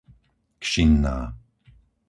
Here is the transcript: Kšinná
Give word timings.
Kšinná 0.61 1.17